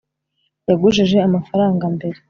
[0.69, 2.17] yagujije amafaranga mbere